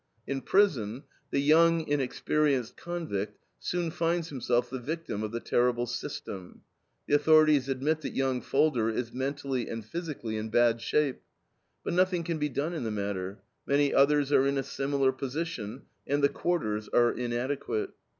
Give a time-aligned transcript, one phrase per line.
[0.25, 6.63] In prison, the young, inexperienced convict soon finds himself the victim of the terrible "system."
[7.07, 11.21] The authorities admit that young Falder is mentally and physically "in bad shape,"
[11.83, 15.83] but nothing can be done in the matter: many others are in a similar position,
[16.07, 17.91] and "the quarters are inadequate."